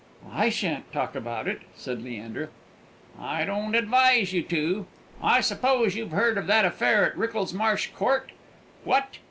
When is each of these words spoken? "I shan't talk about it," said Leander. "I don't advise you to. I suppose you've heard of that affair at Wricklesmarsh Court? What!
"I 0.33 0.49
shan't 0.49 0.91
talk 0.91 1.13
about 1.13 1.47
it," 1.47 1.61
said 1.75 2.01
Leander. 2.01 2.49
"I 3.21 3.45
don't 3.45 3.75
advise 3.75 4.33
you 4.33 4.41
to. 4.41 4.87
I 5.21 5.41
suppose 5.41 5.95
you've 5.95 6.09
heard 6.09 6.39
of 6.39 6.47
that 6.47 6.65
affair 6.65 7.05
at 7.05 7.15
Wricklesmarsh 7.15 7.91
Court? 7.93 8.31
What! 8.83 9.17